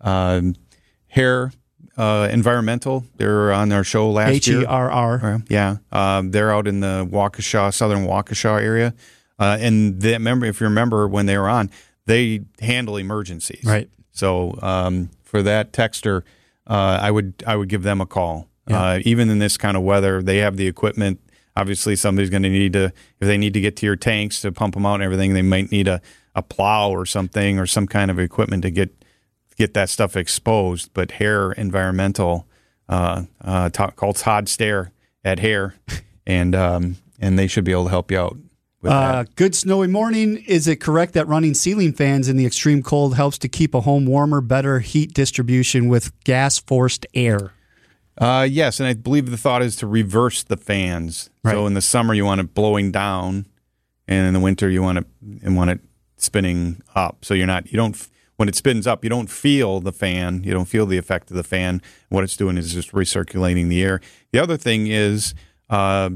[0.00, 0.54] Um,
[1.08, 1.52] Herr
[1.96, 3.04] uh, Environmental.
[3.16, 4.62] They're on our show last H year.
[4.62, 5.20] E R R.
[5.22, 8.94] Uh, Yeah, um, they're out in the Waukesha, southern Waukesha area,
[9.38, 11.70] uh, and they, remember if you remember when they were on,
[12.06, 13.64] they handle emergencies.
[13.64, 13.88] Right.
[14.12, 16.22] So um, for that texter,
[16.66, 18.48] uh, I would I would give them a call.
[18.68, 18.80] Yeah.
[18.80, 21.20] Uh, even in this kind of weather, they have the equipment.
[21.56, 24.52] Obviously, somebody's going to need to if they need to get to your tanks to
[24.52, 25.34] pump them out and everything.
[25.34, 26.00] They might need a,
[26.34, 29.01] a plow or something or some kind of equipment to get
[29.56, 30.90] get that stuff exposed.
[30.94, 32.46] But Herr Environmental,
[32.88, 34.92] uh, uh, called Todd Stare
[35.24, 35.74] at Herr,
[36.26, 38.36] and um, and they should be able to help you out
[38.80, 39.36] with Uh, that.
[39.36, 40.38] good snowy morning.
[40.48, 43.80] Is it correct that running ceiling fans in the extreme cold helps to keep a
[43.82, 47.52] home warmer, better heat distribution with gas forced air?
[48.18, 51.30] Uh, yes, and I believe the thought is to reverse the fans.
[51.44, 51.52] Right.
[51.52, 53.46] So in the summer you want it blowing down,
[54.08, 55.06] and in the winter you want it
[55.42, 55.80] and want it
[56.16, 57.24] spinning up.
[57.24, 57.96] So you're not you don't
[58.42, 60.42] when it spins up you don't feel the fan.
[60.42, 61.80] You don't feel the effect of the fan.
[62.08, 64.00] What it's doing is just recirculating the air.
[64.32, 65.32] The other thing is.
[65.70, 66.10] Uh,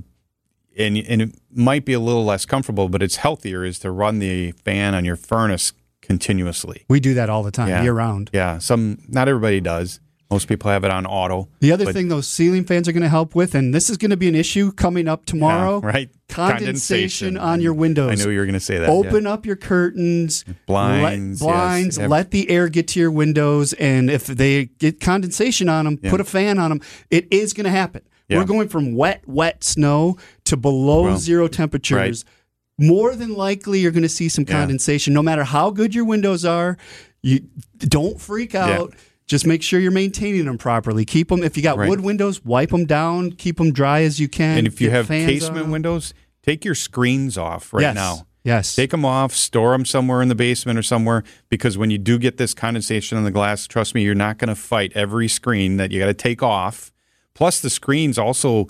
[0.76, 4.18] and, and it might be a little less comfortable, but it's healthier is to run
[4.18, 6.84] the fan on your furnace continuously.
[6.88, 7.82] We do that all the time, Yeah.
[7.82, 8.28] year round.
[8.34, 10.00] Yeah, some not everybody does.
[10.30, 11.48] Most people have it on auto.
[11.60, 14.10] The other thing those ceiling fans are going to help with, and this is going
[14.10, 16.10] to be an issue coming up tomorrow, Yeah, right?
[16.28, 18.10] Condensation, on your windows.
[18.10, 18.88] I knew you were going to say that.
[18.88, 18.92] yeah.
[18.94, 21.98] Open up your curtains, Blinds, let, blinds.
[21.98, 22.08] yes.
[22.10, 26.20] Let the air get to your windows, and if they get condensation on them, put
[26.20, 26.80] a fan on them.
[27.10, 28.02] It is going to happen.
[28.28, 28.38] Yeah.
[28.38, 32.24] We're going from wet, wet snow to below Well, zero temperatures.
[32.78, 34.54] More than likely, you're going to see some Yeah.
[34.58, 35.14] condensation.
[35.14, 36.76] No matter how good your windows are,
[37.22, 37.40] you
[37.78, 38.92] don't freak out.
[39.26, 41.04] Just make sure you're maintaining them properly.
[41.04, 41.42] Keep them.
[41.42, 41.88] If you got Right.
[41.88, 43.32] wood windows, wipe them down.
[43.32, 44.58] Keep them dry as you can.
[44.58, 45.70] And if you have casement 'em.
[45.72, 47.94] windows, take your screens off right yes.
[47.94, 48.26] now.
[48.44, 48.76] Yes.
[48.76, 52.16] Take them off, store them somewhere in the basement or somewhere because when you do
[52.16, 55.78] get this condensation on the glass, trust me, you're not going to fight every screen
[55.78, 56.92] that you got to take off.
[57.34, 58.68] Plus, the screens also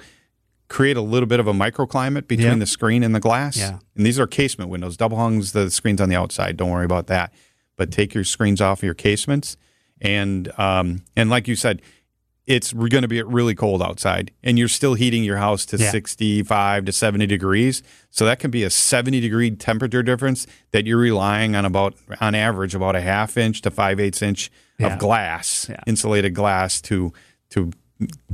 [0.69, 2.55] create a little bit of a microclimate between Yeah.
[2.55, 3.59] the screen and the glass.
[3.59, 3.81] Yeah.
[3.95, 4.97] And these are casement windows.
[4.97, 6.57] Double hungs, the screens on the outside.
[6.57, 7.35] Don't worry about that.
[7.77, 9.59] But take your screens off of your casements.
[10.01, 11.81] And um, and like you said,
[12.47, 15.91] it's going to be really cold outside, and you're still heating your house to Yeah.
[15.91, 17.83] 65 to 70 degrees.
[18.11, 22.35] So that can be a 70 degree temperature difference that you're relying on about, on
[22.37, 24.93] average, about a half inch to five eighths inch Yeah.
[24.95, 25.81] of glass, Yeah.
[25.87, 27.13] insulated glass, to
[27.51, 27.71] to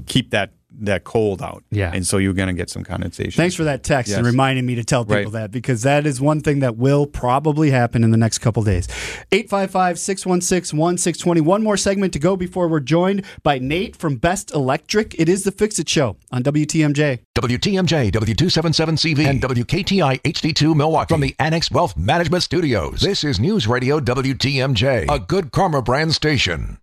[0.07, 1.63] keep that that cold out.
[1.71, 1.91] Yeah.
[1.95, 3.33] and so you're going to get some condensation.
[3.41, 5.33] Thanks for that text and reminding me to tell people Right.
[5.33, 8.89] that because that is one thing that will probably happen in the next couple days.
[9.33, 11.41] 855 616 1620.
[11.41, 15.15] One more segment to go before we're joined by Nate from Best Electric.
[15.21, 17.21] It is the Fix It Show on WTMJ.
[17.35, 23.01] WTMJ, W277CV, and WKTI HD2 Milwaukee from the Annex Wealth Management Studios.
[23.01, 26.79] This is News Radio WTMJ, a good karma brand station.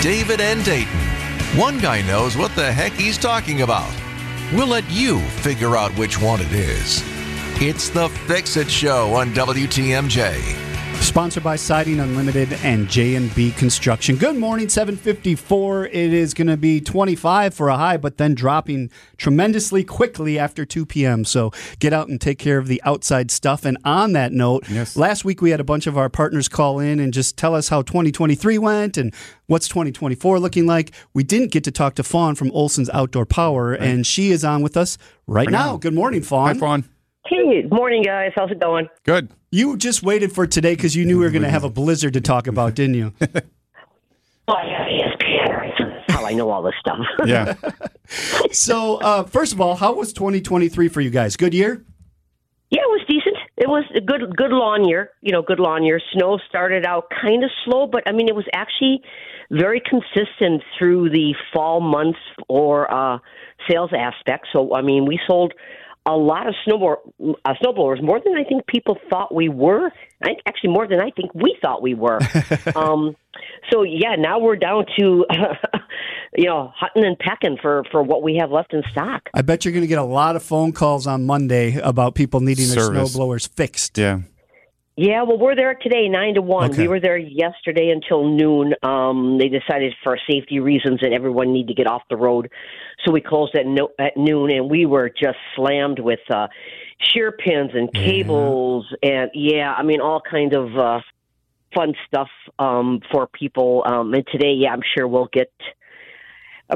[0.00, 1.13] David and Dayton.
[1.56, 3.94] One guy knows what the heck he's talking about.
[4.52, 7.00] We'll let you figure out which one it is.
[7.62, 10.63] It's the Fix It Show on WTMJ.
[11.00, 14.16] Sponsored by Siding Unlimited and J&B Construction.
[14.16, 15.86] Good morning, 754.
[15.86, 20.64] It is going to be 25 for a high, but then dropping tremendously quickly after
[20.64, 21.24] 2 p.m.
[21.24, 23.64] So get out and take care of the outside stuff.
[23.64, 24.96] And on that note, Yes.
[24.96, 27.68] last week we had a bunch of our partners call in and just tell us
[27.68, 29.14] how 2023 went and
[29.46, 30.90] what's 2024 looking like.
[31.12, 34.62] We didn't get to talk to Fawn from Olson's Outdoor Power, and she is on
[34.62, 35.72] with us right, now.
[35.72, 35.76] now.
[35.76, 36.54] Good morning, Fawn.
[36.54, 36.84] Hi, Fawn.
[37.26, 38.32] Hey, good morning, guys.
[38.34, 38.86] How's it going?
[39.04, 39.30] Good.
[39.54, 42.14] You just waited for today because you knew we were going to have a blizzard
[42.14, 43.12] to talk about, didn't you?
[44.48, 46.10] Oh, yeah, ESPN.
[46.10, 46.98] How I know all this stuff.
[47.24, 47.54] Yeah.
[48.50, 51.36] So, uh, first of all, how was 2023 for you guys?
[51.36, 51.84] Good year?
[52.70, 53.36] yeah, it was decent.
[53.56, 55.10] It was a good, good lawn year.
[55.20, 56.00] You know, good lawn year.
[56.12, 59.02] Snow started out kind of slow, but I mean, it was actually
[59.52, 63.18] very consistent through the fall months or uh,
[63.70, 64.48] sales aspect.
[64.52, 65.52] So, I mean, we sold
[66.06, 66.96] a lot of snowboard
[67.44, 69.90] uh, snowblowers, more than I think people thought we were.
[70.22, 72.20] I think actually more than I think we thought we were.
[72.76, 73.16] um,
[73.70, 75.24] so yeah, now we're down to
[76.36, 79.30] you know hunting and pecking for for what we have left in stock.
[79.32, 82.40] I bet you're going to get a lot of phone calls on Monday about people
[82.40, 83.96] needing their snowblowers fixed.
[83.96, 84.20] Yeah.
[84.96, 86.70] Yeah, well, we're there today, nine to one.
[86.70, 86.82] Okay.
[86.82, 88.74] We were there yesterday until noon.
[88.84, 92.48] Um, they decided for safety reasons that everyone need to get off the road,
[93.04, 96.46] so we closed at, no, at noon, and we were just slammed with uh,
[97.00, 101.00] shear pins and cables, and yeah, I mean all kind of uh,
[101.74, 102.30] fun stuff
[102.60, 103.82] um, for people.
[103.84, 105.50] Um, and today, yeah, I'm sure we'll get.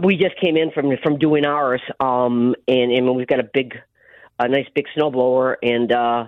[0.02, 3.78] We just came in from from doing ours, um, and and we've got a big,
[4.40, 5.92] a nice big snowblower, and.
[5.92, 6.24] uh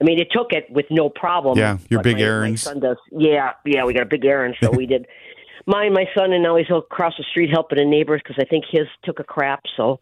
[0.00, 1.58] I mean, it took it with no problem.
[1.58, 2.50] Yeah, your big my, Ariens.
[2.50, 2.96] My son does.
[3.10, 5.06] Yeah, yeah, we got a big Ariens, so we did.
[5.66, 8.64] Mine, my son, and now he's across the street helping a neighbor because I think
[8.70, 9.64] his took a crap.
[9.76, 10.00] So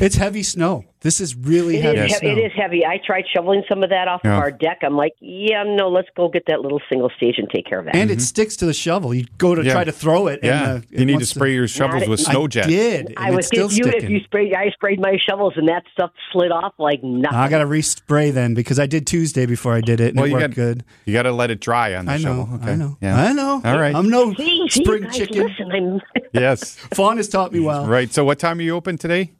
[0.00, 0.84] It's heavy snow.
[1.00, 2.30] This is really it heavy is, snow.
[2.30, 2.84] it is heavy.
[2.84, 4.32] I tried shoveling some of that off Yeah.
[4.34, 4.78] of our deck.
[4.82, 7.84] I'm like, yeah, no, let's go get that little single stage and take care of
[7.84, 7.94] that.
[7.94, 9.14] And it sticks to the shovel.
[9.14, 9.66] You go to Mm-hmm.
[9.68, 9.72] Yeah.
[9.74, 10.40] try to throw it.
[10.42, 12.64] Yeah, and, uh, you it need to wants spray your shovels with I snow jet.
[12.64, 13.14] I did.
[13.16, 15.84] I was it's still if you if you sprayed, I sprayed my shovels and that
[15.92, 17.36] stuff slid off like nothing.
[17.38, 20.24] I got to respray then because I did Tuesday before I did it and Well,
[20.24, 20.84] it you worked got good.
[21.04, 22.22] You got to let it dry on the I know.
[22.22, 22.54] shovel.
[22.56, 22.72] Okay.
[22.72, 22.96] I know.
[23.00, 23.20] Yeah.
[23.22, 23.60] I know.
[23.64, 23.94] All right.
[23.94, 25.42] I'm no See, see, spring you guys, chicken.
[25.46, 26.00] Listen, I'm.
[26.32, 26.74] yes.
[26.94, 27.86] Fawn has taught me well.
[27.86, 28.12] Right.
[28.12, 29.32] So, what time are you open today?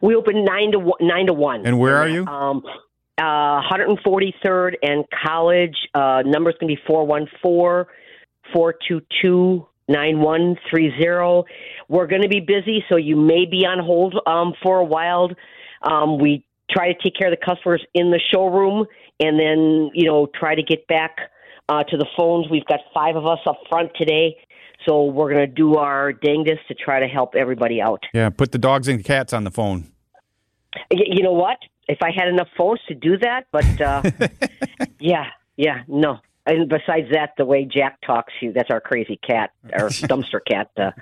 [0.00, 1.66] We open nine to one, nine to one.
[1.66, 2.26] And where are you?
[2.26, 2.62] Um,
[3.18, 5.76] uh, 143rd and College.
[5.94, 7.92] Uh, number's gonna be 414
[8.52, 11.52] 422 9130.
[11.88, 15.30] We're gonna be busy, so you may be on hold um, for a while.
[15.82, 18.86] Um, we try to take care of the customers in the showroom,
[19.18, 21.16] and then you know try to get back
[21.68, 22.48] uh, to the phones.
[22.50, 24.36] We've got five of us up front today.
[24.86, 28.02] So we're going to do our dangest to try to help everybody out.
[28.14, 28.30] Yeah.
[28.30, 29.90] Put the dogs and cats on the phone.
[30.90, 31.58] Y- You know what?
[31.88, 34.02] If I had enough phones to do that, but uh,
[35.00, 36.18] yeah, yeah, no.
[36.46, 40.70] And besides that, the way Jack talks, you that's our crazy cat, our dumpster cat.
[40.76, 40.92] Uh,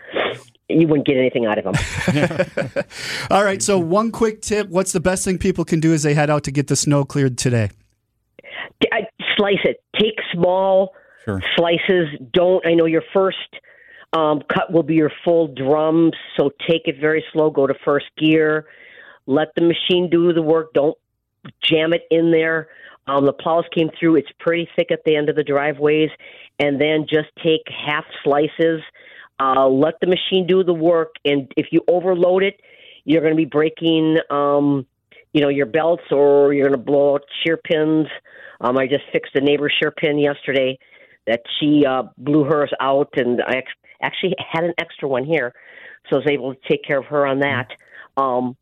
[0.69, 2.85] you wouldn't get anything out of him.
[3.31, 3.63] All right.
[3.63, 6.45] So, one quick tip what's the best thing people can do as they head out
[6.45, 7.71] to get the snow cleared today?
[8.93, 9.83] I- Slice it.
[9.99, 10.93] Take small
[11.29, 11.43] Sure.
[11.57, 12.09] slices.
[12.33, 12.65] Don't.
[12.67, 13.37] I know your first
[14.15, 17.51] um, cut will be your full drum, so take it very slow.
[17.51, 18.67] Go to first gear.
[19.27, 20.73] Let the machine do the work.
[20.73, 20.97] Don't
[21.63, 22.69] jam it in there.
[23.07, 24.17] Um, the plows came through.
[24.17, 26.11] It's pretty thick at the end of the driveways,
[26.59, 28.81] and then just take half slices.
[29.39, 32.61] Uh, let the machine do the work, and if you overload it,
[33.05, 34.87] you're going to be breaking, um,
[35.33, 38.07] you know, your belts, or you're going to blow out shear pins.
[38.61, 40.79] Um, I just fixed a neighbor's shear pin yesterday
[41.29, 45.53] that she uh, blew hers out, and I ex- actually had an extra one here,
[46.11, 47.69] so I was able to take care of her on that.
[48.17, 48.57] Um,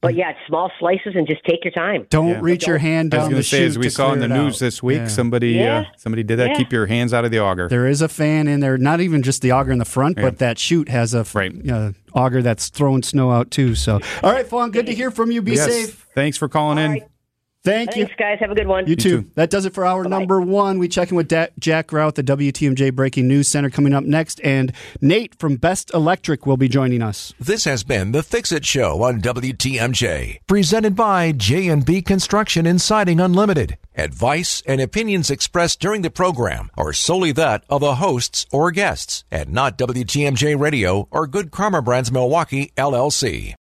[0.00, 2.06] but yeah, small slices and just take your time.
[2.10, 2.40] Don't Yeah.
[2.40, 4.28] reach your hand I was down going the say, chute as we saw in the
[4.28, 4.60] news out.
[4.60, 5.06] this week, Yeah.
[5.08, 5.78] somebody Yeah.
[5.80, 6.50] uh, somebody did that.
[6.50, 6.54] Yeah.
[6.56, 7.68] Keep your hands out of the auger.
[7.68, 10.24] There is a fan in there, not even just the auger in the front, Yeah.
[10.24, 11.52] but that chute has a f- Right.
[11.70, 13.74] uh, auger that's throwing snow out too.
[13.74, 15.40] So, all right, Fawn, good to hear from you.
[15.42, 15.64] Be yes.
[15.72, 16.06] safe.
[16.14, 16.84] Thanks for calling in.
[16.84, 17.02] All right.
[17.66, 18.04] Thank you.
[18.04, 18.38] Thanks, guys.
[18.38, 18.86] Have a good one.
[18.86, 19.22] You too.
[19.22, 19.30] too.
[19.34, 20.78] That does it for hour number one.
[20.78, 24.40] We check in with da- Jack Routh, the WTMJ Breaking News Center, coming up next,
[24.44, 27.34] and Nate from Best Electric will be joining us.
[27.40, 33.18] This has been the Fix It Show on WTMJ, presented by J&B Construction and Siding
[33.18, 33.76] Unlimited.
[33.96, 39.24] Advice and opinions expressed during the program are solely that of the hosts or guests,
[39.28, 43.56] and not WTMJ Radio or Good Karma Brands Milwaukee LLC.